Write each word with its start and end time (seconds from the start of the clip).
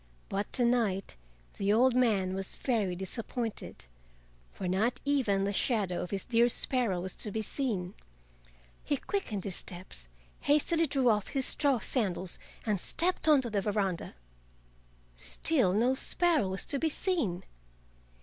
But 0.29 0.51
to 0.53 0.65
night 0.65 1.15
the 1.57 1.71
old 1.71 1.93
man 1.93 2.33
was 2.33 2.55
very 2.55 2.95
disappointed, 2.95 3.85
for 4.51 4.67
not 4.67 4.99
even 5.05 5.43
the 5.43 5.53
shadow 5.53 6.01
of 6.01 6.09
his 6.09 6.25
dear 6.25 6.49
sparrow 6.49 6.99
was 6.99 7.15
to 7.17 7.29
be 7.29 7.43
seen. 7.43 7.93
He 8.83 8.97
quickened 8.97 9.43
his 9.43 9.57
steps, 9.57 10.07
hastily 10.39 10.87
drew 10.87 11.09
off 11.09 11.27
his 11.27 11.45
straw 11.45 11.77
sandals, 11.77 12.39
and 12.65 12.79
stepped 12.81 13.27
on 13.27 13.41
to 13.41 13.51
the 13.51 13.61
veranda. 13.61 14.15
Still 15.15 15.71
no 15.71 15.93
sparrow 15.93 16.49
was 16.49 16.65
to 16.65 16.79
be 16.79 16.89
seen. 16.89 17.43